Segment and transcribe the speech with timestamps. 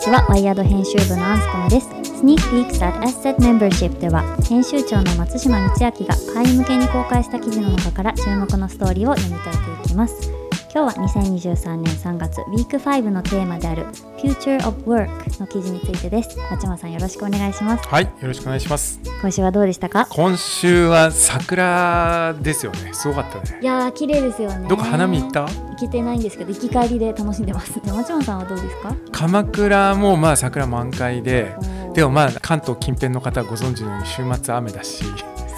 [0.00, 1.88] ちはワイヤード編集部のアンスコムです。
[2.22, 10.39] Sneak Peeks at Asset Membership では編集長の松島道明が会員向けに公開した記事の中から注目のストーリーを読み解いていきます。
[10.72, 13.86] 今日は2023年3月ウィーク5のテーマである
[14.18, 16.38] Future of Work の記事についてです。
[16.50, 17.88] 松島さんよろしくお願いします。
[17.88, 19.00] はいよろしくお願いします。
[19.20, 20.06] 今週はどうでしたか？
[20.10, 22.92] 今週は桜ですよね。
[22.94, 23.58] すごかったね。
[23.60, 24.68] いやー綺麗ですよね。
[24.68, 25.46] どこ花見行った？
[25.46, 27.72] 行けてないんですけど行き帰りで楽しんでます。
[27.82, 28.94] じゃあ松島さんはどうですか？
[29.10, 31.52] 鎌倉もまあ桜満開で
[31.94, 35.02] でもまあ関東近辺の方はご存知のように週末雨だし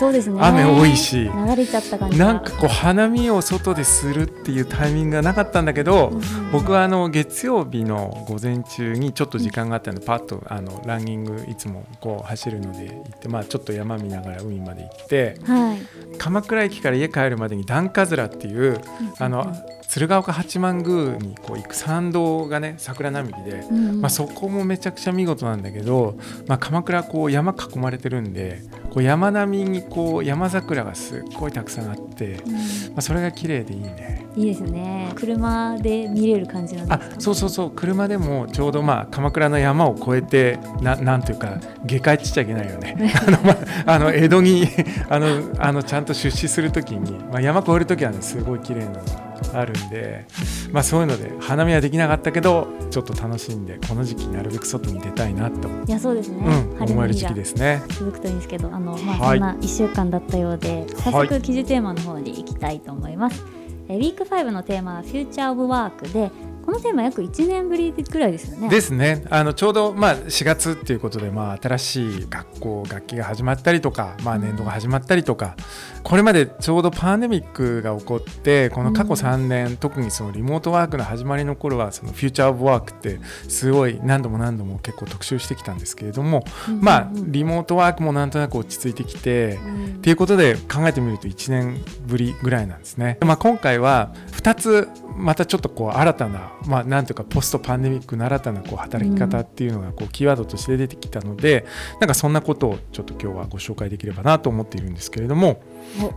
[0.02, 0.38] そうですね。
[0.41, 1.30] 雨多いし。
[1.33, 2.19] 流れちゃった感じ。
[2.19, 15.79] がなんかこう花見を外でするっていうタイミングがなかったんだけど、うんうん僕はあの月曜日の午前中にちょっと時間があったのでパッとあのランニングいつもこう走るので行ってまあちょっと山見ながら海まで行ってはい。
[16.18, 18.82] 鎌倉駅から家帰るまでに段葛っていう
[19.18, 19.51] あの
[19.93, 24.01] 鶴岡八幡宮にこう行く参道がね桜並木で、うんうん。
[24.01, 32.52] まあ、そこもめちゃくちゃ見事なんだけど、まあ、鎌倉こう山囲まれてるんでこう山並みにこう山桜がすっごいたくさんあって、うん。
[32.52, 32.59] ま
[32.96, 34.26] あ、それが綺麗でいいね。
[34.34, 35.12] いいですね。
[35.15, 37.09] 車で見れる感じなんですあか？
[37.09, 37.71] ねそうそうそう。
[37.71, 42.96] 車でもちょうどまあ鎌倉の山を越えてななんというか下界っちゃいけないよね。
[43.29, 43.56] あの、まあ、
[43.93, 44.68] あの江戸に
[45.10, 45.27] あの
[45.59, 48.95] あのちゃんと出資するときに、まあ、山越えるときはねすごい綺麗なの。
[48.95, 50.26] があるんで、
[50.71, 56.38] まあ、そういうので花見はできなかったけどちょっと楽しんでこの時期なるべく外に出たいなと、いやそうですね、
[56.80, 57.82] 思える時期ですね。
[57.90, 59.38] 続くといいんですけどあの、まあ、はい。
[59.38, 61.29] そんな1週間だったようで早はい。
[61.29, 63.45] 速記事テーマの方に行きたいと思います、
[63.88, 66.31] えウィーク5のテーマは「Future of Work で」
[66.65, 68.69] このテーマ約1年ぶりくらいですよね。
[68.69, 69.25] ですね。
[69.31, 75.56] あのちょうどまあ4月っていうことでまあ新しい学校学期が始まったりとか、まあ、年度が始まったりとか
[76.03, 86.75] これまでちょうどパンデミックが起こってこの過去3年、特にそのリモートワークの始まりの頃はそのフューチャーオブワークってすごい何度も何度も結構特集してきたんですけれども、うん。
[86.75, 89.84] うんうんまあリモートワークもなんとなく落ち着いてきて、うん。
[89.84, 93.19] っていうことで考えてみると1年ぶりぐらいなんですね。
[93.21, 101.67] まあ、今回は2つまたちょっとこう新たな、まあ、なんというかポストパンデミックの新たなこう働き方っていうのがこうキーワードとして出てきたので、
[102.00, 105.62] なんかそんなことをちょっと今日はご紹介できればなと思っているんですけれども、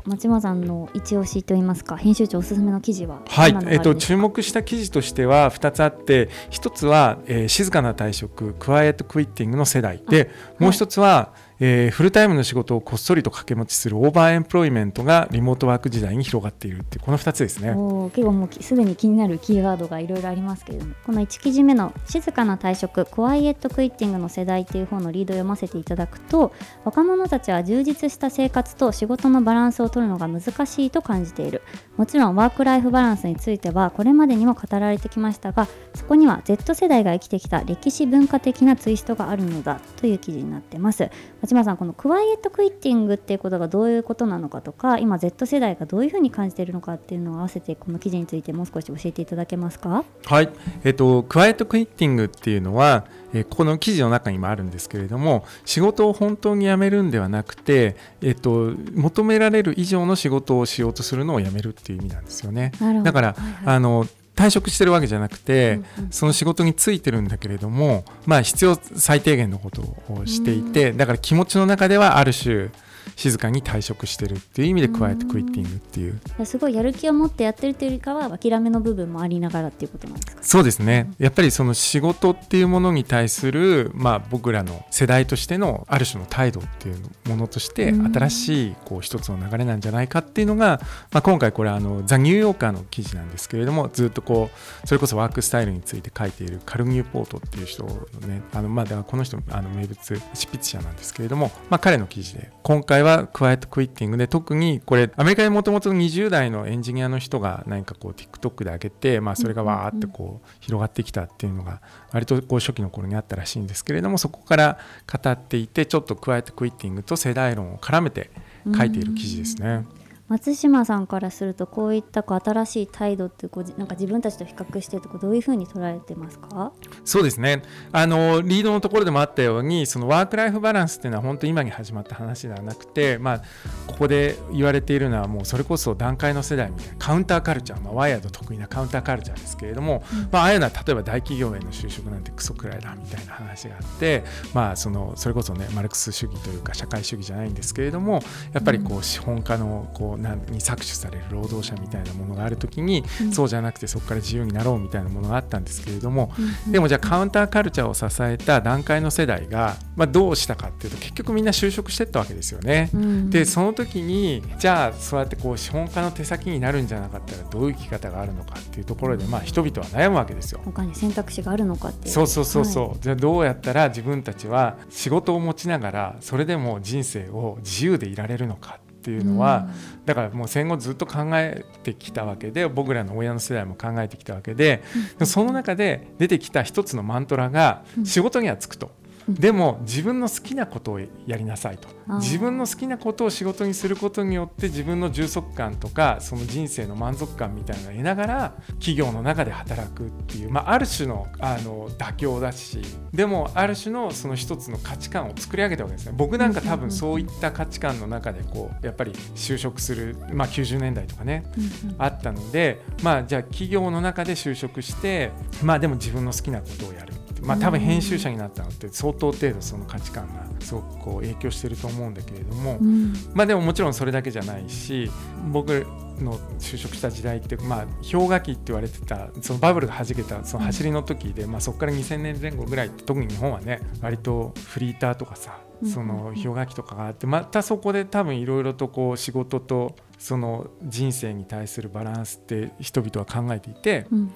[0.05, 4.07] 松島さんの一押しといいますか編集長おすすめの記事ははいえっと、るんですか？
[4.07, 10.29] 注目した記事としては2つあって1つは、えー静かな退職 quiet quitting の世代で
[10.59, 17.69] もう1つは、えーフルタイムの仕事をこっそりと掛け持ちする overemployment がリモートワーク時代に広がっているっていうこの2つですね。
[17.69, 26.51] 結構もうすでに気になるキーワードがいろいろありますけれどもこの1記事目の「静かな退職 quiet quitting の世代」っていう本のリードを読ませていただくと
[26.83, 31.61] 若者たちは充実した生活と仕事のバランスを取るのが難しいと感じている
[31.95, 41.09] もちろんワークライフバランスについてはこれまでにも語られてきましたがそこには Z 世代が生きてきた歴史文化的なツイストがあるのだという記事になってます
[41.45, 50.03] 町村さんこのクワイエットクイッティングっていうことがどういうことなのかとか今 Z 世代がどういうふうに感じているのかっていうのを合わせてこの記事についてもう少し教えていただけますか？
[50.25, 50.49] はい、
[50.83, 62.71] えっと、クワイエットクイッティングっていうのは、えーこの記事の中にもあるんですけれども仕事を本当に辞めるんではなくて、えっと、求められる以上の仕事をしようとするのをやめるっていう意味なんですよね。
[62.79, 63.03] なるほど。
[63.03, 63.75] だから、はいはい。
[63.75, 66.11] あの退職してるわけじゃなくて、うんうん。
[66.11, 72.69] その仕事についてるんだけれども、まあ、必要最低限のことをしていて、だから気持ちの中ではある種
[73.15, 76.19] 静かに退職してるっていう意味でクワイエットクイッティングっていう。
[76.45, 80.43] すごいやる気を持ってやってるというよりかは諦めの部分もありながらっていうことなんですか？
[80.43, 81.11] そうですね。
[81.19, 86.97] やっぱりその仕事っていうものに対する、まあ、僕らの世代としてのある種の態度っていう
[87.29, 88.15] ものとしてうん。
[88.15, 90.79] 新しいこう一つの流れなんじゃないかっていうのが、
[91.11, 94.49] まあ、今回これあのザ・ニューヨーカーの記事なんですけれどもずっとこ
[94.83, 97.89] うそれこそワークスタイルについて書いているカル・ニューポートっていう人の
[98.27, 99.99] ねあのまあこの人あの名物
[100.33, 111.81] 執筆者なんですけれども、まあ、彼の記事で今回はクワイエットクイッティングで特にこれアメリカでもともと20代のエンジニアの人が何かこう TikTok で上げて、まあ、それがわーってこう広がってきたっていうのが
[112.11, 114.77] 割とこう初期の頃にあったらしいんですけれどもそこから
[115.11, 118.31] 語っていてちょっとクワイエットクイッティングと世代論を絡めて
[118.77, 119.85] 書いている記事ですね。
[120.27, 126.71] 松島さんからするとこういったこう新しい態度ってこうじなんか自分たちと比較してとかどういうふうに捉えてますか？
[127.03, 127.61] そうですね。
[127.91, 133.41] あのリードのところでもあったようにそのワーク・ライフ・バランスっていうのは本当今に始まった話ではなくて、まあ、
[133.85, 144.23] ここで言われているのはもうそれこそ段階の世代みたいなカウンターカルチャー、まあ、ワイヤード得意なカウンターカルチャーですけれども、まあ、ああいうのは例えば大企業への就職なんてクソくらいだみたいな話があって、
[144.55, 148.23] まあ、そのそれこそねマルクス主義というか社会主義じゃないんですけれども
[148.53, 153.31] やっぱりこう資本家のこのなに搾取される労働者みたいなものがある時に、うん。
[153.31, 162.89] そうじゃなくてそこから自由になろうみたいなものがあったんですけれども、うんでもじゃあカウンターカルチャーを支えた段階の世代が、まあ、どうしたかっていうと結局みんな就職してったわけですよね。
[162.93, 170.61] うんでその時にじゃあそうやってこう資本家の手先になるんじゃなかったらどういう生き方があるのかっていうところで、まあ、人々は悩むわけですよ。
[170.63, 172.97] 他に選択肢があるのかってそうそうそうそう、はい。
[172.99, 179.67] じゃあどうやったら自分たちは仕事を持ちながらそれでも人生を自由でいられるのかっていうのは、
[180.07, 184.81] だからもう戦後ずっと考えてきたわけで僕らの親の世代も考えてきたわけで
[185.13, 188.05] でもその中で出てきた一つのマントラがうん。
[188.05, 188.89] 仕事には就くと。
[189.27, 189.35] うん。
[189.35, 191.07] でも自分の好きなことをや
[191.37, 191.95] りなさいと。
[192.19, 202.81] 自分の好きなことを仕事にすることによって自分の充足感とかその人生の満足感みたいなのを得ながら企業の中で働くっていう、まあ、ある種のあの妥協だし
[203.11, 206.13] でもある種のその一つの価値観を作り上げたわけですね。
[206.15, 211.95] 僕なんか多分そういった価値観の中でこうやっぱり就職する、まあ、90年代とかねうんうん。
[211.97, 215.31] あったのでまあじゃあ企業の中で就職して
[215.63, 217.13] まあでも自分の好きなことをやる
[217.45, 223.13] まあ多分編集者になったのって相当程度その価値観がすごくこう影響してると思うんだけれども、うん。
[223.33, 225.09] まあでももちろんそれだけじゃないし
[225.51, 225.85] 僕
[226.19, 244.31] の就職した時代ってまあ氷河期って言われてたそのバブルがはじけたその走りの時で、まあそこから2000年前後ぐらいって特に日本はね割とフリーターとかさうんその氷河期とかがあってまたそこで多分いろいろとこう仕事とその人生に対するバランスって人々は考えていてうん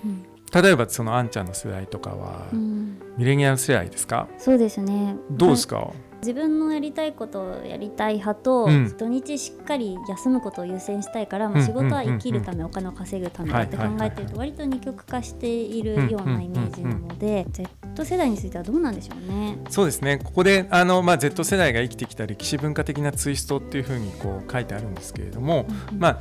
[0.53, 2.59] 例えばそのあんちゃんの世代とかはうん。
[2.59, 4.29] うんミレニアル世代ですか？
[4.37, 5.13] そうですね。
[5.29, 5.91] どうですか？
[6.21, 8.95] 自分のやりたいことをやりたい派と、うん。
[8.97, 19.57] 土日しっかり休むことを優先したいから、まあ、うん仕事は生きるため、お金を稼ぐためだって考えてると割と二極化しているようなイメージなので、Z 世代についてはどうなんでしょうね。
[19.69, 20.17] そうですね。
[20.23, 25.67] ここであの、まあ、Z 世代が生きてきた歴史文化的なツイストっていうふうにこう書いてあるんですけれども、
[25.97, 26.19] まあ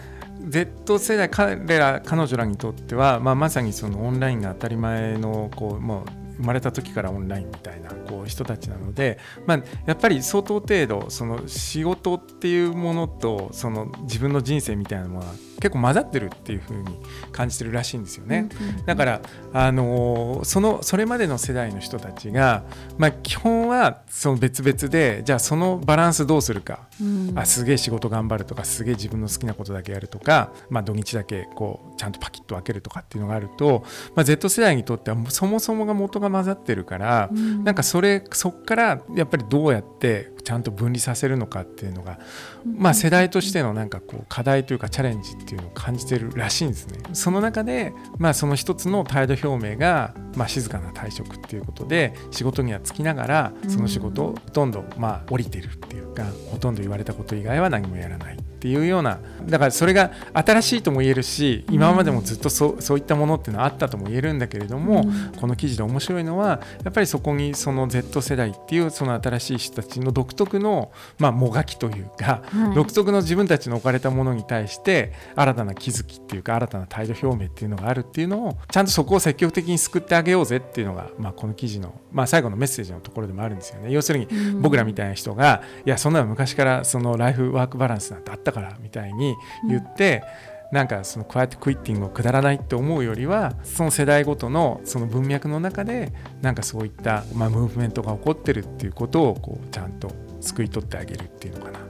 [0.48, 16.98] Z 世代彼ら彼女らにとっては、まあ、まさにそのオンラインが当たり前のこうもう生まれた時からオンラインみたいなこう人たちなので、まあ、やっぱり相当程度その仕事っていうものとその自分の人生みたいなものは結構混ざってるっていうふうに
[17.32, 18.48] 感じてるらしいんですよね。
[18.86, 19.20] だから、
[19.52, 22.64] あのーそのそれまでの世代の人たちが、
[22.96, 27.32] まあ、基本はその別々でじゃあそのバランスどうするか、うん。
[27.36, 37.64] あすげえ仕事頑張るとかすげえ自分の好きなことだけやるとか、まあ、土日だけこうちゃんとパキッと分けるとかっていうのがあると、まあ、Z 世代にとってはそもそもが元が混ざってるから、うん。
[37.64, 42.18] なんかそれそっからやっぱりどうやってちゃんと分離させるのかっていうのが、
[42.64, 46.98] まあ、世代としてのなんかこう課題というかチャレンジっていうのを感じてるらしいんですね。
[47.12, 65.04] その中で、まあ、その一つの態度表明が、まあ、静かな退職っていうことで仕事には就きながらその仕事をほとんどまあ降りてるっていうかほとんど言われたこと以外は何もやらないっていうようなだからそれが新しいとも言えるし今までもずっとそうそういったものっていうのはあったとも言えるんだけれども、
[65.40, 72.74] この記事で面白いのはやっぱりそこにその Z 世代っていうその新しい人たちの独特のまあもがきというか、はい。
[72.74, 83.92] 独特の自分たちの置かれたものに対して新たな気づきっていうか新たな態度表明っていうのがあるっていうのをちゃんとそこを積極的に救ってあげようぜっていうのが、まあ、この記事の、まあ、最後のメッセージのところでもあるんですよね。
[83.92, 89.34] 要するにうん僕らみたいな人がいやそんなの昔からそのライフワークバランスなんてあったからみたいに
[89.68, 90.22] 言って、
[90.70, 96.12] なんかその quiet quitting をくだらないって思うよりはその世代ごとのその文脈の中で
[96.42, 101.87] なんかそういった、まあ、ムーブメントが起こってるっていうことをこうちゃんと掬い取ってあげるっていうのかな。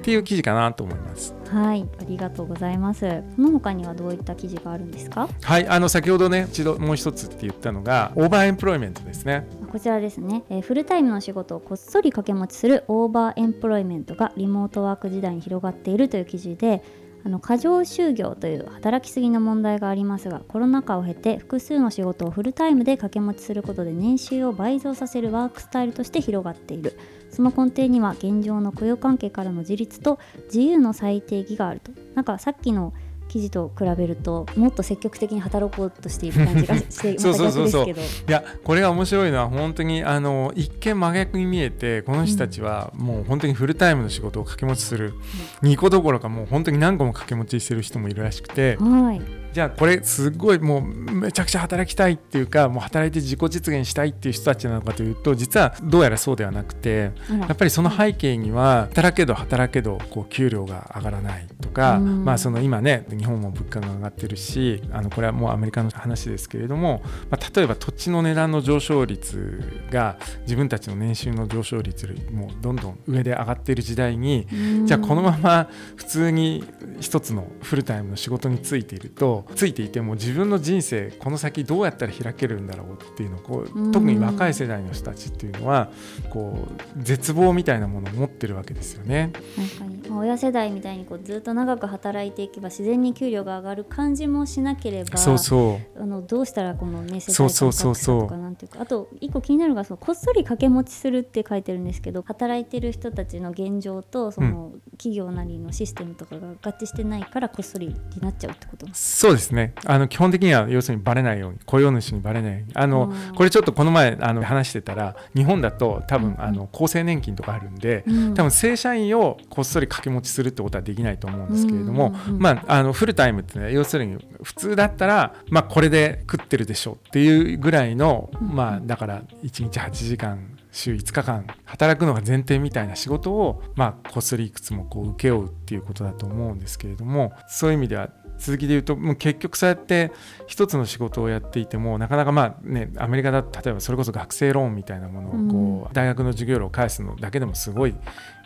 [0.00, 1.34] っていう記事かなと思います。
[1.48, 3.22] はい、ありがとうございます。
[3.36, 5.28] この他にはどういった記事があるんですか？
[5.42, 9.46] はい、あの先ほどね一度もう一つって言ったのが overemployment ですね。
[9.70, 16.82] こちらですね、えーフルタイムの仕事をこっそり掛け持ちする overemployment がリモートワーク時代に広がっているという記事で
[17.24, 26.98] あの過剰就業という働きすぎの問題がありますがコロナ禍を経て複数の仕事をフルタイムで掛け持ちすることで年収を倍増させるワークスタイルとして広がっている。
[27.30, 31.92] その根底には現状の雇用関係からの自立と自由の最低義があると。
[32.14, 32.92] なんかさっきの
[33.30, 38.00] 記事と比べるともっと積極的に働こうとしている感じがして また逆ですけど。
[38.00, 45.14] いやこれが面白いのは本当にあの一見真逆に見えてこの人たちはもう本当にフルタイムの仕事を掛け持ちする。
[45.62, 48.76] 2個どころかもう本当に何個も掛け持ちしてる人もいるらしくて。
[48.80, 74.46] はいじゃあこれすごいもうめちゃくちゃ働きたいっていうかもう働いて自己実現したいっていう人たちなのかというと実はどうやらそうではなくてやっぱりその背景には働けど働けどこう給料が上がらないとか、まあその今ね日本も物価が上がってるしあのこれはもうアメリカの話ですけれども、まあ、例えば土地の値段の上昇率が自分たちの年収の上昇率よりもどんどん上で上がっている時代に
[74.84, 76.64] じゃあこのまま普通に
[77.00, 85.90] 一つのフルタイムの仕事に就いているとついていても自分の人生この先どうやったら開けるんだろうっていうのをこう特に若い世代の人たちっていうのは
[86.30, 86.68] こ
[86.98, 89.32] う絶望みたいなものを持ってるわけですよね。
[89.56, 96.02] 確かに親世代みたいにこうずっと長く働いていけば自然に給料が上がる感じもしなければそうそう。
[96.02, 109.74] あのどうしたらこのね世代間格差とかなんていうかあと一個気になるのがそのこっそり掛け持ちするって書いてるんですけど働いてる人たちの現状とその企業なりのシステムとかが合致してないからこっそりになっちゃうってことそうですね。
[109.84, 112.72] あの基本的には要するにバレないように雇用主にバレないように。
[112.74, 138.10] あのこれちょっとこの前あの話してたら日本だと多分あの厚生年金とかあるんで、多分正社員をこっそり掛け持ちするってことはできないと思うんですけれども、まああのフルタイムってね要するに普通だったらまあこれで食ってるでしょっていうぐらいの、まあだから1日8時間週5日間働くのが前提みたいな仕事を、まあ、こっそりいくつもこう請け負うっていうことだと思うんですけれどもそういう意味では
[138.40, 140.12] 続きで言うともう結局そうやって
[140.46, 147.94] 一つの仕事をやっていてもなかなかまあねアメリカだと例えばそれこそ学生ローンみたいなものをこう、大学の授業料を返すのだけでもすごい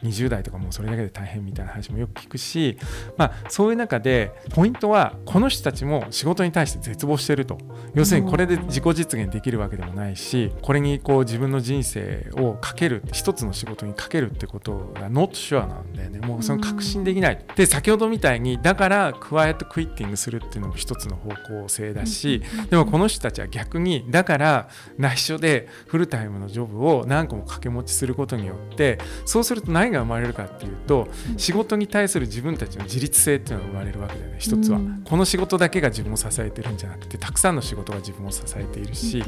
[0.02, 2.78] 20代とかもそれだけで大変みたいな話もよく聞くし、
[3.16, 7.58] まあ、そういう中でポイントはこの人たちも仕事に対して絶望してると。
[7.94, 16.18] 要するにこれで自己実現できるわけでもないしこれにこう自分の人生をかける一つの仕事にかけるってことが not sure なんだよね。
[16.20, 17.44] もうその確信できない。
[17.56, 39.22] で先ほどみたいにだからクワイエットクイッティングするっていうのも一つの方向性だしでもこの人たちは逆にだから内緒でフルタイムのジョブを何個も掛け持ちすることによってそうすると何が生まれるかっていうと仕事に対する自分たちの自立性っていうのが生まれるわけだよね一つは、この仕事だけが自分を支えてるんじゃなくてたくさんの仕事が自分を支えているし、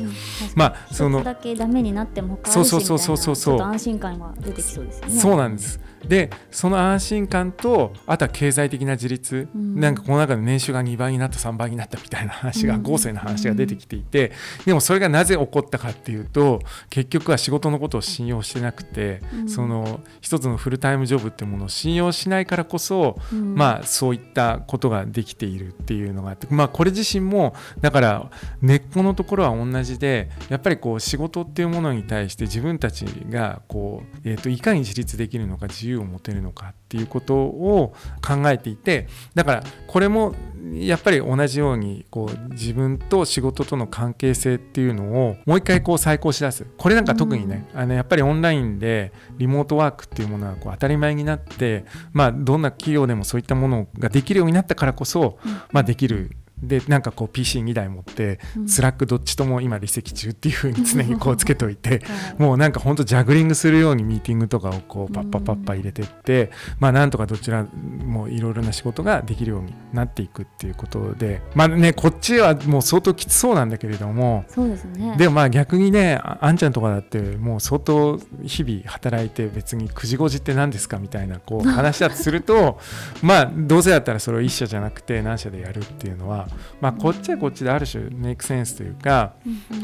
[0.54, 3.36] まあそのだけダメになってもそうそうそうそうそう。
[3.36, 5.14] そう安心感が出てきそうですよね。
[5.14, 5.80] そうなんです。
[6.06, 14.32] でその安心感とあとは経済的な自立、うん、なんかこの中で年収が2倍になった3倍になったみたいな話が、豪勢な話が出てきていて、
[14.64, 37.94] でもそれがなぜ起こったかっていうと結局は仕事のことを信用してなくて、その一つのフルタイムジョブってものを信用しないからこそ、まあそういったことができているっていうのがあってまあこれ自身もだから根っこのところは同じでやっぱりこう仕事っていうものに対して自分たちがこう、えー、といかに自立できるのか自由を持てるのかっていうことを
[38.26, 40.34] 考えていてだからこれも
[40.74, 46.66] やっぱり同じようにこう自分と仕事との関係性っていうのをもう一回こう再考し出す。
[46.76, 55.38] これなんか特にね、うん、あのやっぱりオンラインでリモートワークっていうものはこう当たり前になってまあどんな企業でもそういったものができるようになったからこそ、
[55.70, 62.02] まあ、できるでなんかこう PC2 台持って、 Slack どっちとも今離席中っていうふうに常にこうつけといて、
[62.38, 67.66] もうなんかほんとジャグリングするようにミーティングとかをこうパッパッパッパ入れてって、まあなんとかどちら
[68.04, 75.14] もいろいろな仕事ができるようになっていくっていうことでまあねこっちはもう相当きつそうなんだけれどもそうですね。
[75.18, 82.78] でもまあ逆にねあんちゃんとかだってもう相当日々働いて別に9時5時って何ですかみたいなこう話だとすると
[83.22, 86.45] まあどうせだったらそれを1社じゃなくて何社でやるっていうのは
[86.80, 89.34] まあ、こっちはこっちである種メイクセンスというか、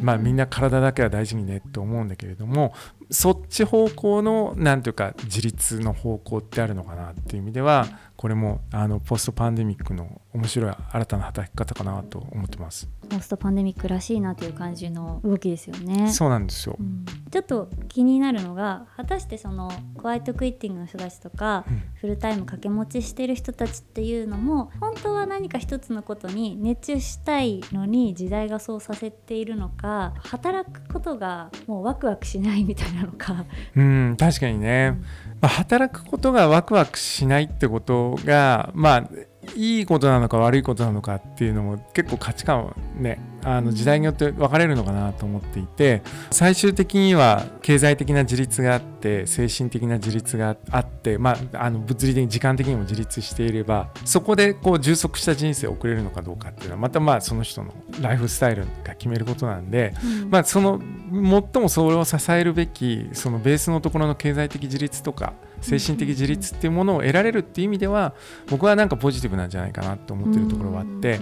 [0.03, 2.75] まあ、みんな体だけは大事にねと思うんだけれども
[3.13, 12.89] そっち方向のなんていうか自立の方向ってあるのかなっていう意味ではこれもあのポストパンデミックの面白い新たな働き方かなと思ってます。
[13.09, 16.11] ポストパンデミックらしいなという感じの動きですよね。
[16.13, 33.45] そうなんですよ、うん、ちょっと気になるのが果たしてそのホワイトクイッティングの人たちとか、うん、フルタイム掛け持ちしてる人たちっていうのも本当は何か一つのことに熱中したいのに時代がそうさせているのか働くことがもうワクワクしないみたいなのか。
[33.77, 34.99] うん確かにね、
[35.41, 39.11] まあ、働くことがワクワクしないってことがまあ
[39.57, 60.81] いいことなのか悪いことなのかっていうのも結構価値観はねあの時代によって分かれるのかなと思っていて最終的には経済的な自立があって精神的な自立があって、まあ、あの物理的に時間的にも自立していればそこでこう充足した人生を送れるのかどうかっていうのはまたまあその人のライフスタイルが決めることなんで、うん、まあ、その
[61.11, 68.15] 最もそれを支えるべきそのベースのところの経済的自立とか精神的自立っていうものを得られるっていう意味では
[68.51, 71.21] 僕はなんかポジティブなんじゃないかなと思ってるところはあって。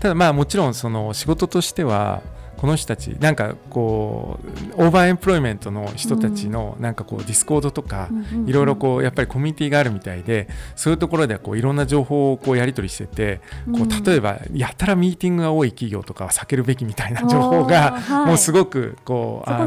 [0.00, 2.22] ただまあもちろんその仕事としては
[2.58, 4.38] この人たちなんかこ
[4.76, 8.08] う overemployment の人たちのなんかこう Discord とか
[8.46, 13.40] いろいろこうやっぱりコミュニティがあるみたいでそういうところではこういろんな情報をこうやり取りしてて
[13.72, 19.66] こう例えばやたらミーティングが多い企業とかは避けるべきみたいな情報がもうすごくこうあの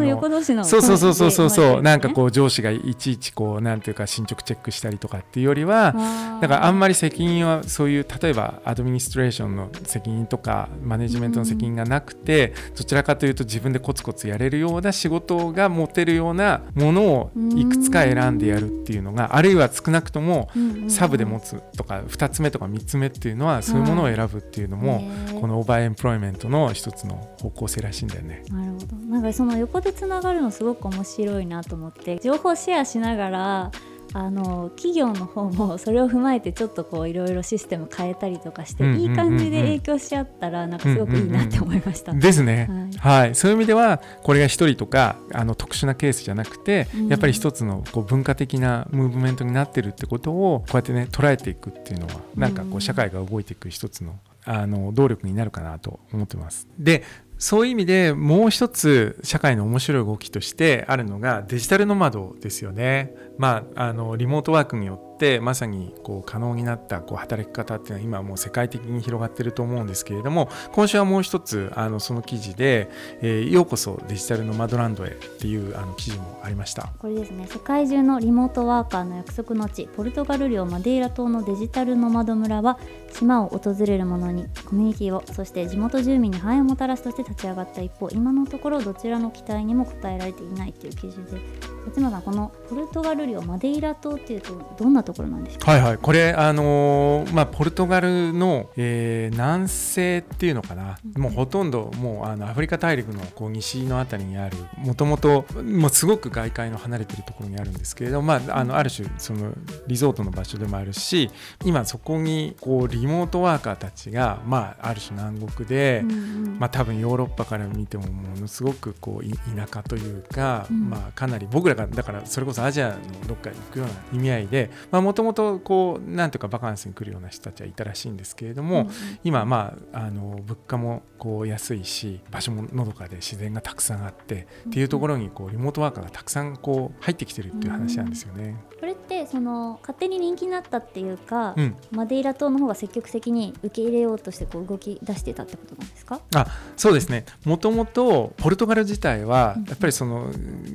[0.66, 5.94] そうそうそうそうそうそうなんかこう上司がいちいちこうなんていうか進捗チェックしたりとかっていうよりは
[6.42, 20.50] だからあんまり責任はそういう例えばアドミニストレーションの責任とかマネジメントの責任がなくてどちらかというと自分でコツコツやれるような仕事が持てるようなものをいくつか選んでやるっていうのがあるいは少なくとも
[20.88, 25.04] サブで持つとか2つ目とか3つ目っていうのはそういうものを選ぶっていうのも
[25.40, 28.44] このオーバーエンプロイメントの一つの方向性らしいんだよね。
[28.50, 28.96] なるほど。
[28.96, 33.72] なんかその横でつながるのすごく面白いなと思って情報シェアしながら
[34.14, 42.14] あの企業の方もそれを踏まえてちょっとこういろいろシステム変えたりとかして、いい感じで影響し合ったらなんかすごくいいなって思いました。
[42.14, 42.68] ですね、
[43.00, 56.68] はい、はい、そういう意味ではこれが一人とかあの特殊なケースじゃなくて、うん、やっぱり一つのこう文化的なムーブメントになってるってことをこうやってね捉えていくっていうのはなんかこう社会が動いていく一つのあの動力になるかなと思ってます。
[56.80, 57.04] で
[57.42, 63.16] そういう意味でもう一つ社会の面白い動きとしてあるのがデジタルノマドですよね。
[63.40, 65.11] まあ、あのリモートワークによって
[65.42, 72.90] まさにこう可能になったこう働き方っていうのは今もう世界的に広がってると思うんですけれども今週はもう一つあのその記事で、
[73.22, 76.90] えー、ようこそデジタルノマドランドへっていうあの記事もありました。
[77.00, 77.48] これですね。
[77.48, 82.80] 世界中のリモートワーカーの約束の地ポルトガル領マデイラ島のデジタルノマド村は
[83.14, 91.42] 島を訪れる者にコミュニティをそして地元住民に繁栄をもたらすとして立ち上がった一方今のところどちらの期待にも応えられていないという記事で
[91.86, 95.98] 松村さんこのポルトガル領マデイラ島っていうとどんなところなんですかはいはい。
[95.98, 109.54] これあのー、まあポルトガルの、えー、南西っていうのかな、うん、もうほとんどもうあのアフリカ大陸のこう西のあたりにあるもともともうすごく外界の離れてるところにあるんですけれどまああのある種その
[109.88, 111.32] リゾートの場所でもあるし
[111.66, 122.96] 今そこにこうリモートワーカーたちがまあある種南国で、うんうん、まあ多分ヨーロッパから見てもものすごくこう田舎というか、うん、まあかなり僕ららがだからそれこそアジアの
[123.28, 124.70] どっかに行くような意味合いで
[125.02, 128.90] もともとこうなんとかバカンスに来るような人たちはいたらしいんですけれども、うん、
[129.24, 138.56] 今まああの物価もこう安いし場所ものどかで自然がたくさんあってっていうところにこうリモートワーカーがたくさんこう入ってきてるっていう話なんですよね。
[138.80, 146.20] これってその勝手に人気になったっていうか、うん、マデイラ島の方が積極的に受け入れようとしてこう動き出してたってことなんですか？
[146.34, 147.26] あそうですね。
[147.46, 150.32] もともとポルトガル自体はやっぱりその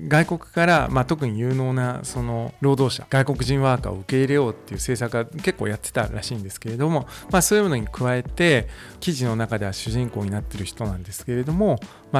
[0.06, 8.68] 外国からまあ、特に有能なその労働者外国人ワーカーを受け入れようっていう政策が結構やってたらしいんですけれども、まあ、そういうのに加えて
[9.00, 11.78] 記事の中では主人公になってる人なんですけれども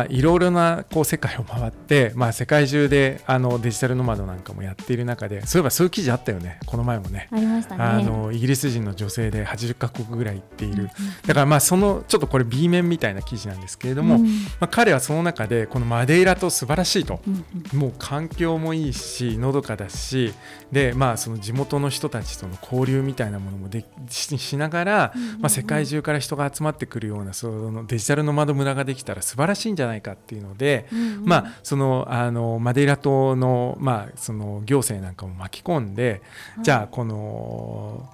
[0.09, 6.59] いろいろなこう世界を回って、まあ、世界中であのデジタルノマドなんかもやっている中でそういえばそういう記事あったよね。
[6.67, 7.29] この前もね。
[7.31, 7.83] ありましたね。
[7.83, 10.91] あのイギリス人の女性で80カ国ぐらい行っている、
[11.27, 20.33] だからまあそのちょっとこれ B 面みたいな記事なんですけれども、うん、まあ、彼はその中でこのマデイラと素晴らしいと、うんうん、もう環境もいいしのどかだし
[20.73, 36.23] で、まあ、その地元の人たちとの交流みたいなものもでししながら、まあ、世界中から人が集まってくるようなそのデジタルノマド村ができたら素晴らしいんじゃないかっていうので、うんうん、まあ、そのあのマデイラ島の,、まあその行政なんかも巻き込んで、
[36.57, 38.09] はい、じゃあこの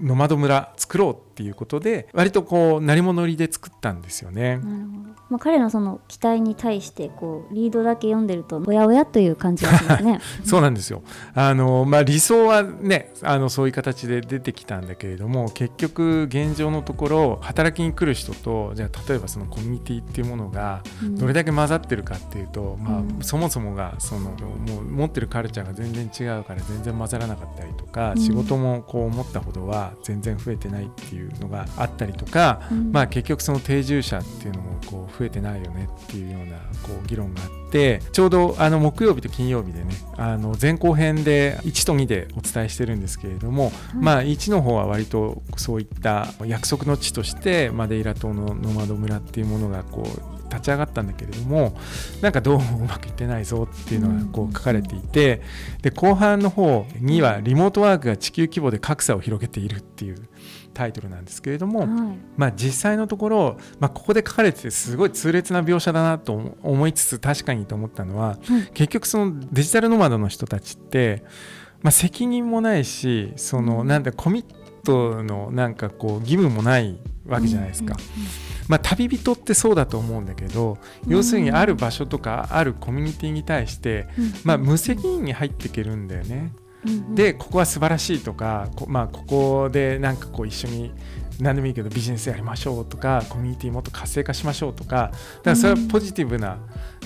[0.00, 4.56] ノマド村作ろうっていうことで割とこう鳴り物入りで作ったんですよね。
[4.56, 4.68] なるほ
[5.06, 10.20] どまあ、彼のその期待に対してこうリードだけ読んでるとおやおやという感じがしますね。
[10.44, 11.02] そうなんですよ
[11.34, 51.76] あの、まあ、理想はねあのそういう形で出てきたんだけれども結局現状のところ働きに来る人とじゃあ例えばそのコミュニティっていうものがどれだけ混ざってるかっていうと、うん、まあ、そもそもがそのもう持ってるカルチャーが全然違うから全然混ざらなかったりとか、うん、仕事もこう思ったほどは全然増えてないっていうのがあったりとか、うん、まあ、結局その定住者っていうのもこう増えてないよねっていうようなこう議論があってちょうどあの木曜日と金曜日でねあの前後編で1と2でお伝えしてるんですけれども、まあ、1の方は割とそういった約束の地としてマデイラ島のノマド村っていうものがこう立ち上がったんだけれども
[52.20, 55.42] なんかどうもうまくいってないぞっていうのがこう書かれていて
[55.82, 60.28] で後半の方にはリモートワークが地球規模で格差を広げているっていう
[60.74, 61.88] タイトルなんですけれども、はい、
[62.36, 68.38] まあ、実際のところ、まあ、ここで書かれててすごい痛烈な描写だなと思いつつ確かにと思ったのは、
[68.72, 71.24] 結局そのデジタルノマドの人たちって
[71.82, 74.46] まあ、責任もないしそのなんだコミッ
[74.84, 77.96] トのなんかこう義務もないわけじゃないですか。
[78.68, 84.06] まあ、旅人ってそうだと思うんだけど要するにある場所とかあるコミュニティに対して、
[84.44, 86.52] まあ、無責任に入っていけるんだよね。
[87.14, 90.92] でここは素晴らしいとかこ,、まあ、ここでなんかこう一緒に
[91.42, 96.58] 何でもいいけどビジネスやりましょうとかコミュニティもっと活性化しましょうとかだからそれはポジティブな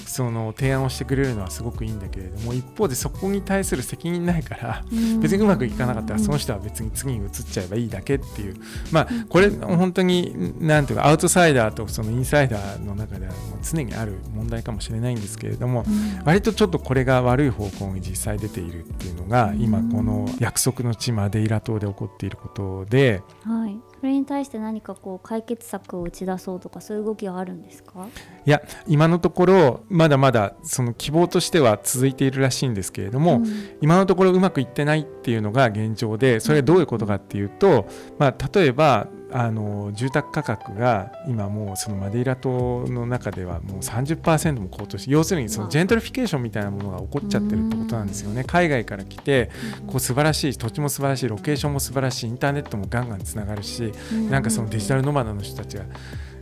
[0.07, 4.85] その提案をしてくれるのはすごくいいんだけれども一方でそこに対する責任ないから
[5.21, 8.57] 別にうまくいかなかったらその人は別に次に移っちゃえばいいだけっていう。
[8.93, 15.85] まあこれ本当に何ていうかアウトサイダーとそのインサイダーの中では常にある問題かもしれないんですけれども
[16.25, 23.23] 割とちょっとこれが悪い方向に実際出ているっていうのが今この約束の地マデイラ島で起こっていることで。
[23.45, 28.07] はいそれに対して何かこう解決策を打ち出そうとかそういう動きはあるんですか？
[28.45, 33.47] いや今のところまだまだその希望としては続いているらしいんですけれども、うん、
[33.81, 37.87] 今のところうまくいってないっていうのが現状でそれはどういうことかっていうと、
[38.19, 48.45] まあ、例えばあの住宅価格が今もうそのマデイラ島の中ではもう30%も高騰して要するにそのジェントリフィケーションみたいなものが起こっちゃってるってことなんですよね。
[48.45, 49.51] 海外から来て
[49.87, 53.93] こう素晴らしい土地も素晴らしいロケーションも素晴らしいインターネットもガンガンつながるし
[54.31, 55.85] なんかそのデジタルノマドの人たちが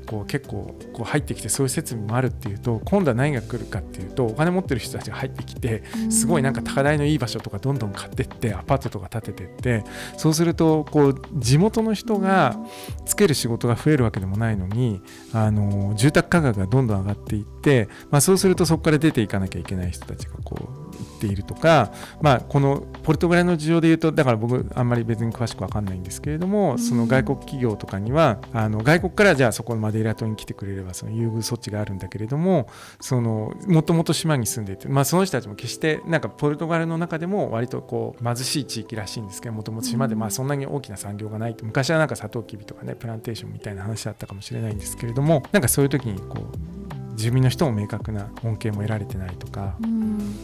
[0.04, 9.84] こう結構こう入ってきてそういう設備もあるっていうと今度は何が来るかっていうとお金持ってる人たちが入ってきてすごいなんか高台のいい場所とかどんどん買ってってアパートとか建ててって
[10.16, 12.56] そうするとこう地元の人が
[13.04, 20.83] つける仕事が増えるわけでもないのにあの住宅価格がどんどん上がっていって、まあ、そうするとそこから出ていかなきゃいけない人たちがこう
[21.20, 32.68] ているとか、まあ、このポルトガルの事情でいうとだから僕あんまり別に詳しく分かんないんですけれどもその外国企業とかにはあの外国からじゃあそこまでデイラ島に来てくれればその優遇措置があるんだけれども
[33.00, 49.77] そのもともと島に住んでいて、まあ、その人たちも決してなんかポルトガルの中でも割とこう貧しい地域らしいんですけどもともと島でまあそんなに大きな産業がない昔はなんかサトウキビとかねプランテーションみたいな話だったかもしれないんですけれどもなんかそういう時にこう住民の人も明確な恩恵も得られてないとか、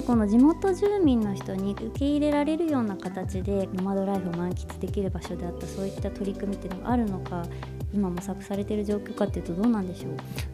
[0.06, 7.44] この地元住民の人に受け入れられるような形でノマドライフを満喫できる場所であったそういった取り組みっていうのがあるのか
[7.92, 10.08] 今模索されている状況かというとどうなんでしょ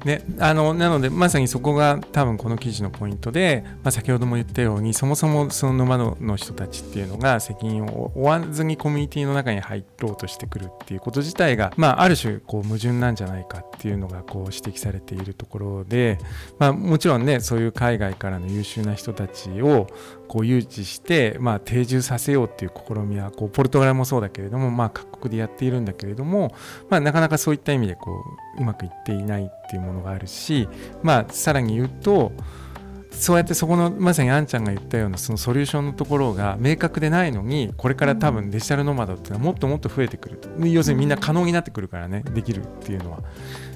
[0.05, 16.18] う、ね、あのなのでまさにそこが多分この記事のポイントで、まあ、先ほども言ったようにそもそもその沼の人たちっていうのが責任を負わずにコミュニティの中に入ろうとしてくるっていうこと自体が、まあ、ある種こう矛盾なんじゃないかっていうのがこう指摘されているところで、
[16.59, 19.88] まあ、もちろんねそういう海外からの優秀な人たちを
[20.27, 26.55] こう誘致して、まあ、定住させようっていう試みはこうポルトガルもそうだけれども、まあ、各国でやっているんだけれども、
[26.90, 28.25] まあ、なかなかなかそういった意味でこ
[28.57, 30.69] ううまくいっていないっていうものがあるし、
[31.03, 32.33] まあ、さらに言うと
[33.11, 43.19] そうやってそこのまさにあんちゃんが言ったようなそのソリューションのところが明確でないのにこれから多分デジタルノマドっていうのはもっともっと増えてくる要するにみんな可能になってくるからねできるっていうのは。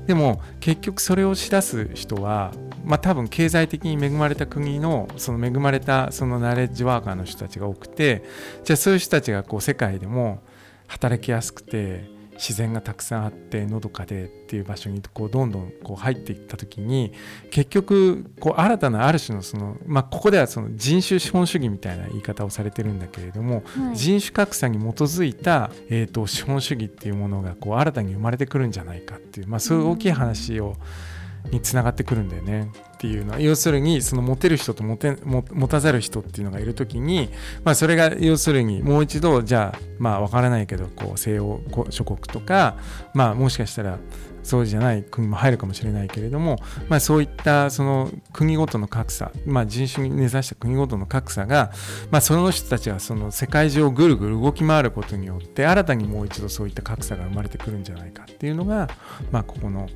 [0.06, 2.52] でも結局それをしだす人は
[2.84, 8.24] まあ多分経済的に恵まれた国のその恵まれたそのナレッジワーカーの人たちが多くて
[8.64, 10.42] じゃあそういう人たちがこう世界でも
[10.88, 17.12] 働きやすくて自然がたくさんあってのどかでっていう場所にこうどんどんこう入っていった時に
[17.50, 30.76] 結局こう新たなある種のその、まあ、ここではその人種資本主義みたいな言い方をされてるんだけれども、はい、人種格差に基づいた、えーと、資本主義っていうものがこう新たに生まれてくるんじゃないかっていう、まあ、そういう大きい話を、
[31.50, 32.70] につながってくるんだよね。
[32.94, 37.31] っていうのは要するにそのモテる人とモテ持たざる人っていうのがいる時に、
[37.64, 42.76] まあ、それが要するにもう一度じゃあまあ分からないけどこう西欧諸国とか
[43.14, 43.98] まあもしかしたら
[44.42, 51.72] そうじゃない国も入るかもしれないけれども、まあ、そういったその国ごとの格差、まあ、人種に根ざした国ごとの格差が、
[52.11, 58.88] まあ、その人たちがその世界中をぐるぐる動き回ることによって新たにもう一度そういった格差が生まれてくるんじゃないかっていうのが、
[59.31, 59.88] まあ、ここの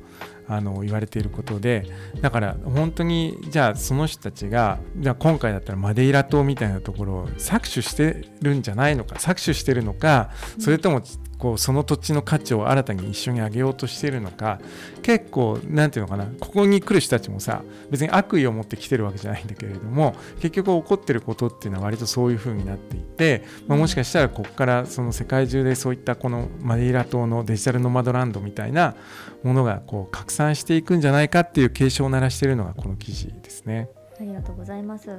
[0.47, 1.85] あの言われていることで
[2.21, 10.29] だから本当にじゃあその人たちがじゃあ今回だったらマデイラ島みたいなところを搾取してるんじゃないのか搾取してるのか
[10.59, 11.01] それとも
[11.45, 14.59] こうその土地の価値を新たに一緒に上げようとしてるのか
[15.03, 28.95] 結構何て言うのかなここに来る人たちもさ別に悪意を持って来てるわけじゃないんだけれども結局起こってることっていうのは割とそういう風になっていて、まあ、もしかしたらここからその世界中でそういったこのマデイラ島のデジタルノマドランドみたいな
[29.43, 33.87] ものがこう拡散していくんじゃないかっていう警鐘を鳴らしているのがこの記事ですね。
[34.19, 35.09] ありがとうございます。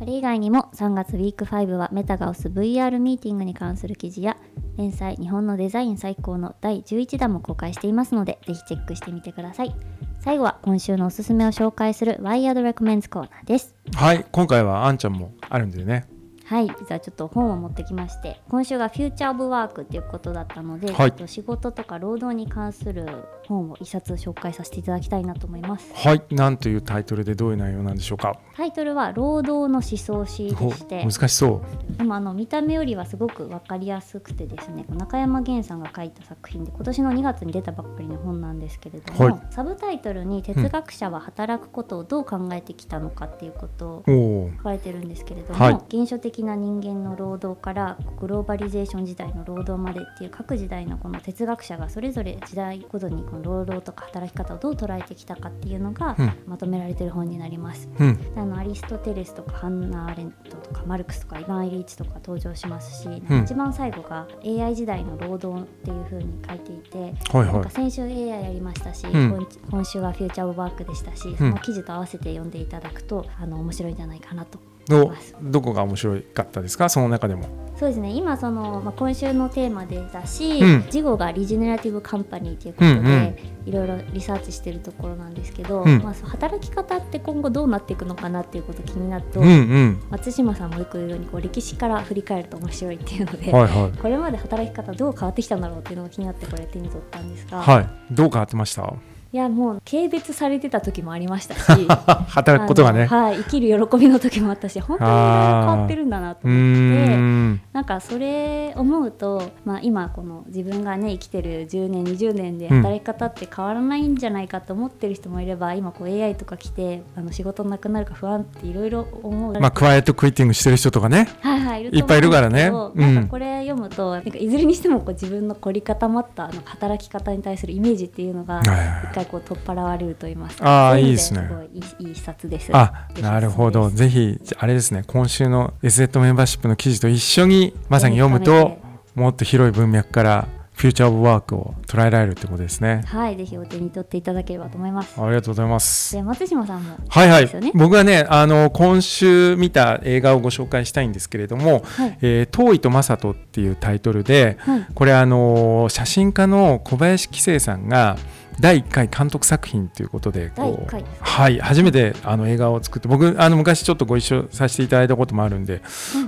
[0.00, 4.38] それ以外にも3月ウィーク5はメタが推す VR ミーティングに関する記事や
[4.78, 9.76] 連載日本のデザイン最高の第11弾も公開していますのでぜひチェックしてみてください。
[10.20, 13.76] 最後は今週のおすすめを紹介する Wired Recommends コーナーです。
[13.94, 16.08] はい、今回はあんちゃんもあるんでね。
[16.50, 16.66] はい。
[16.80, 21.10] 実はちょっと本を持ってきまして今週がフューチャー・オブ・ワークっていうことだったので、はい。
[21.10, 23.06] ちょっと仕事とか労働に関する
[23.46, 25.92] 本を一冊紹介させていただきたいなと思います。
[25.94, 26.22] はい。
[26.32, 28.36] なんというタイトルでどういう内容なんでしょうか。
[28.56, 31.62] タイトルは労働の思想史でおして難しそ
[31.94, 31.96] う。
[31.96, 39.40] でもあの見た目よりはすごく分かりやすくてですね中山源さんが書いた作品で今年の2月に出たばっかりの本なんですけれども、はい。
[39.50, 45.78] サブタイトルに「哲学者は働くことをどう考えてきたのか」っていうことを書かれてるんですけれども、はい。
[45.90, 56.32] 原初的な人間の労働からグローバリゼーション時代の労働までっていう各時代のこの哲学者がそれぞれ時代ごとにこの労働とか働き方をどう捉えてきたかっていうのがうん。
[56.46, 57.88] まとめられてる本になります。
[57.98, 58.18] うん。
[58.36, 63.42] あのアリストテレスとかハンナ・アーレントとかマルクスとかイヴァン・エリーチとか登場しますし、うん。
[63.42, 67.52] 一番最後が AI 時代の労働っていう風に書いていて、はいはい。
[67.52, 69.10] なんか先週 AI やりましたし、ん。
[69.10, 74.58] 今今週はフューチャー・オブ・ワークでしたし、その記事と合わせて読んでいただくとあの面白いんじゃないかなと
[74.90, 75.12] ど。
[75.40, 76.90] どこが面白かったですか？
[76.90, 77.46] その中でも。
[77.76, 78.10] そうですね。
[78.10, 80.84] 今その、まあ、今週のテーマでだし、うん。
[80.90, 83.36] 事後がリジェネラティブカンパニーということで、うんうん。
[83.64, 86.02] いろいろリサーチしてるところなんですけど、うん。
[86.02, 90.02] まあ、働き方って今後どうなっていくのかなっていうこと気になると、うんうん。
[90.10, 93.98] 松島さんもよく言うようにこう歴史から振り返ると面白いっていうので、はいはい。
[93.98, 97.88] これまで働き方どう変わってきたんだろうっていうのが気になってこれ手に取ったんですが、はい。
[98.10, 98.92] どう変わってました？
[99.32, 101.86] いやもう軽蔑されてた時もありましたし
[102.28, 103.06] 働くことがね。
[103.06, 107.69] はい、生きる喜びの時もあったし本当に変わってるんだなと思って。
[107.80, 112.80] んなんかそれ思うと、まあ、今この自分がね生きてる10年20年でうん。
[112.82, 121.28] 働き方って変わらないんじゃないかと思ってる人もいれば、今こう AI とか来てあの仕事なくなるか不安っていろいろ思う、まあクワイエットクイッティングしてる人とかね。
[121.40, 122.68] はいはい、いっぱいいるからね。
[122.68, 123.14] うん。
[123.14, 129.04] なんかこれ読むと、なんかいずれにしてもこう自分の凝り固まったあの働き方に対するイメージっていうのがはいはいはい。
[129.10, 130.90] 一回こう取っ払われると言いますか。
[130.90, 131.50] あーそううのいいですね。
[131.72, 132.70] いいいいい一冊です。
[132.74, 133.90] あなるほど。
[133.90, 135.04] ぜひあれですね。
[135.06, 138.78] 今週の SZ メンバーシップの記事と一緒にまさに読むと
[139.14, 140.48] もっと広い文脈から
[140.80, 143.02] フューチャーオブワークを捉えられるってことですね。
[143.04, 145.20] はい、ぜひお手に取っていただければと思います。
[145.20, 146.14] ありがとうございます。
[146.14, 147.72] で松島さんもはいはい。
[147.74, 154.86] 僕はねあの今週見た映画をご紹介したいんですけれどもはい「えー遠いと正人」っていうタイトルではい。
[154.94, 158.16] これあの写真家の小林紀生さんが
[158.60, 165.82] 第1回監督作品ということで第こうはい初めてあの映画を作って僕あの昔ちょっとご一緒させていただいたこともあるんで、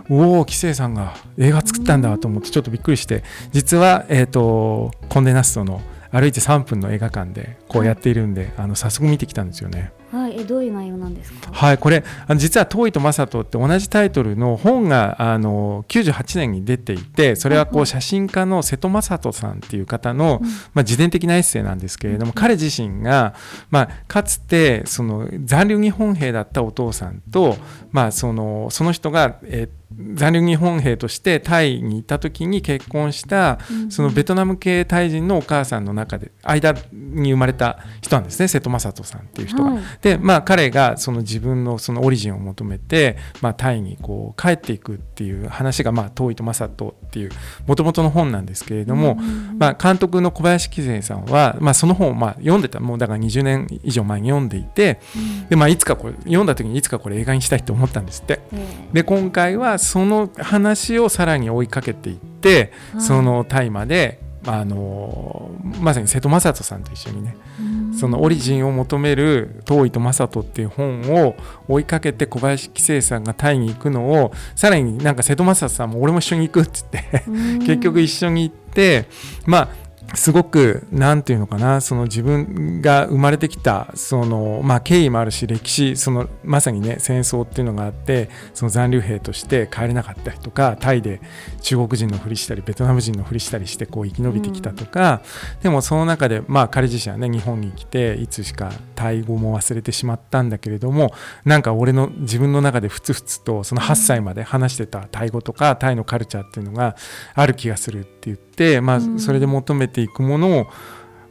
[0.09, 9.93] おお紀生さんが映画作ったんだと思ってちょっとびっくりして実は、えー、とコンデナストの歩いて3分の映画館でこうやっているんで、あの早速見てきたんですよね。
[10.35, 11.51] はい、えどういう内容なんですか？
[11.53, 20.49] はい、これあの実は「遠いと正人」って同じタイトルの本があの98年に出ていてそれはこう写真家の瀬戸正人さんっていう方の、うん。
[20.75, 23.35] まあ、自伝的なエッセイなんですけれども、彼自身が、
[23.71, 27.57] まあ、かつてその残留日本兵だったお父さんと、
[27.91, 29.82] まあ、そのその人が、えー
[30.15, 33.91] 残留日本兵としてタイにいた時に結婚したうん。
[33.91, 39.71] そのベトナム系タイ人のお母さんの中で間に生まれた人なんですね瀬戸正人さんっていう人が。
[39.73, 39.83] はい。
[40.01, 47.31] でまあ彼がその自分のそのオリジンを求めて、まあ、タイにこう帰っていくっていう話が、まあ、遠いと正人っていう
[47.67, 55.01] もともとの本なんですけれども、うんまあ、監督の小林紀生さんは、まあ、その本をまあ読んでたもうだから20年以上前に読んでいて
[55.49, 58.41] で、まあ、いつかこれ読んだ時にいつかこれ映画にしたいと思ったんですって。
[58.53, 58.93] ええ。
[58.93, 63.03] で今回はその話をさらに追いかけていって、はい。
[63.03, 67.95] その大麻で、あのまさに瀬戸正人さんと一緒にねうん。
[67.95, 71.37] そのオリジンを求める「遠いと正人」っていう本を
[71.69, 77.59] 追いかけて小林紀生さんがタイに行くのをさらになんか瀬戸正人さんも俺も一緒に行くっつってうん。
[77.65, 79.07] 結局一緒に行って
[79.47, 79.69] まあ
[80.15, 91.21] すごくなんていうのかなその自分が生まれてきたそのまあ経緯もあるし歴史そのまさにね戦争っていうのがあってその残留兵として帰れなかったりとかタイで
[91.61, 95.23] 中国人のふりしたりベトナム人のふりしたりしてこう生き延びてきたとか、
[95.63, 101.13] でもその中でまあ彼自身はね日本に来ていつしかタイ語も忘れてしまったんだけれども
[101.45, 106.97] なんか俺の自分の中でふつふつとその8歳まで話してたタイ語とかタイのカルチャーっていうのが
[107.35, 109.19] ある気がするって言って、まあ、うん。
[109.19, 110.67] それで求めていくものを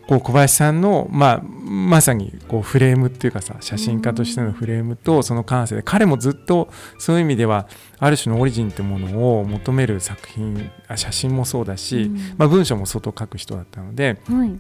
[0.08, 7.68] こう小林さんの、まあ、まさにこうフレームっていうかさ写真家としてのフレームとその感性で彼もずっとそういう意味では
[8.00, 12.18] ある種のオリジンってものを求める作品あ写真もそうだし、うん。
[12.38, 14.60] まあ、文章も相当書く人だったのではい。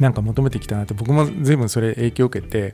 [0.00, 2.72] なんか求めてきたなって僕も随分それ影響を受けて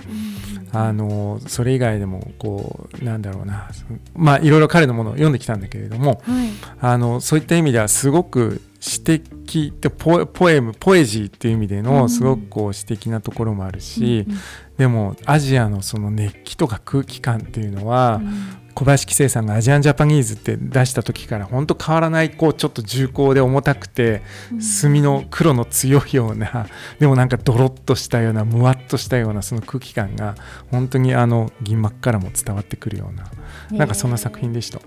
[0.54, 3.69] うんあのそれ以外でもこうなんだろうな。
[4.15, 6.49] まあいろいろ彼のものを読んできたんだけれどもはい。
[6.81, 11.85] あのそういった意味ではすごく詩的でポエポエムポエジーっていう意味でうん。
[11.85, 14.37] のすごくこう詩的なところもあるし、うん
[14.77, 18.21] でもアジアのその熱気とか空気感っていうのは、
[18.75, 24.23] 小林紀生さんがアジアンジャパニーズって出した時から本当変わらないこうちょっと重厚で重たくて
[24.59, 26.67] 墨の黒の強いような
[26.99, 30.35] でもなんかドロッとしたようなむわっとしたようなその空気感が
[30.71, 34.81] 本当にあの銀幕からも伝わってくるようななんかそんな作品でした。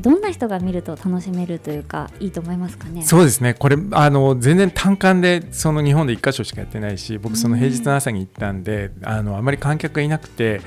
[0.00, 3.02] どんな人が見ると楽しめるというかいいと思いますかね？
[3.02, 3.54] そうですね。
[3.54, 10.60] これあの全然単館でその日本で1箇所しかやってないし僕その平日の朝に行ったんで、うん、あのあまり観客がいなくて、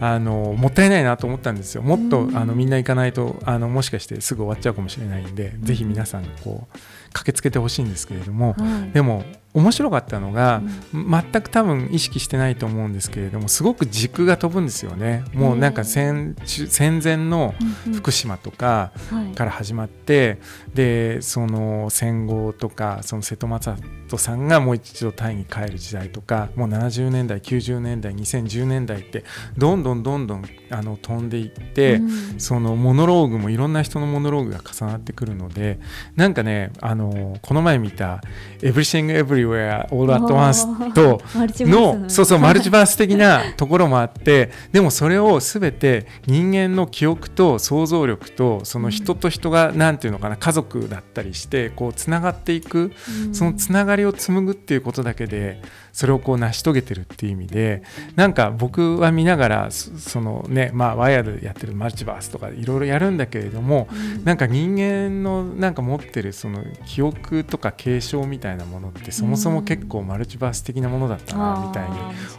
[0.00, 1.82] うん、あのもったいないなと思ったんですよ。
[1.82, 6.78] もっとあのみんな行かないとあのもしかしてすぐ終わっちゃうかもしれないんで、うん、ぜひ皆さんこう
[7.16, 9.24] 駆けつけてほしいんですけれども、はい、でも
[9.56, 10.60] 面白かったのが、
[10.92, 15.24] うん、全く多分意識してないと思うんですけれどもすごく軸が飛ぶんですよね。
[15.32, 17.54] もうなんか戦戦前の
[17.94, 18.92] 福島とか
[19.34, 23.76] から始まって、うんうん、でその戦後とかその瀬戸正
[24.08, 29.24] 人さんがもう一度タイに帰る時代とかもう70年代90年代2010年代って
[29.56, 32.02] どんどんどんどんあの飛んでいって、う
[32.36, 35.80] ん、そのモノローグもいろんな人のモノローグが重なってくるので
[36.14, 37.05] なんかねあの
[37.42, 38.20] この前見た
[38.60, 41.20] 「Everything Everywhere All at Once と」
[41.66, 52.92] のそうそうマルチバース的なところもあって でもそれを全て人間の記憶と想像力とその人と人が何て言うのかな家族だったりしてこうつながっていく、
[53.32, 55.60] そのつながりを紡ぐっていうことだけで
[55.96, 57.82] それをこう成し遂げてるっていう意味で
[58.16, 71.96] なんか僕は見ながらそのねまあワイヤードやってるマルチバースとかいろいろやるんだけれども、うん、なんか人間のなんか持ってるその記憶とか継承みたいなものってそもそも結構マルチバース的なものだったなみたいに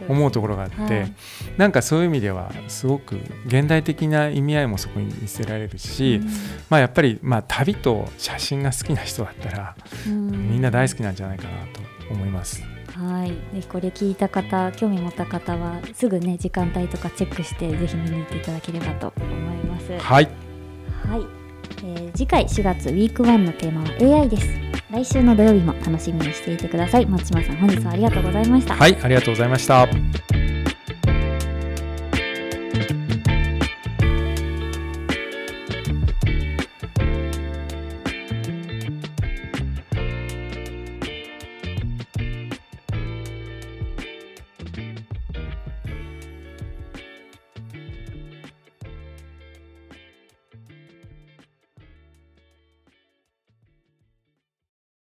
[0.08, 1.12] 思うところがあって、はい、
[1.56, 3.16] なんかそういう意味ではすごく
[3.46, 6.28] 現代的な意味合いもそこに見せられるし、うん、
[6.70, 11.80] まあやっぱりまあ旅と写真が好きな人だったら、みんな大好きなんじゃないかなと
[12.14, 12.77] 思います。
[12.98, 19.92] はい、ぜひこれ聞いた方興味持った方はすぐね時間帯とかチェックしてぜひ見に行っていただければと思います。
[19.98, 20.28] はい、
[21.08, 21.26] はい
[21.84, 24.48] えー、次回4月ウィーク1のテーマは AI です。
[24.90, 27.06] 来週の土曜日も楽しみにしていてください。
[27.06, 28.74] 松島さん本日はありがとうございました。
[28.74, 30.47] はい、ありがとうございました。